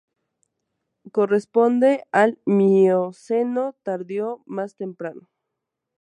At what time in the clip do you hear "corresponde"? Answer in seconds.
1.11-2.05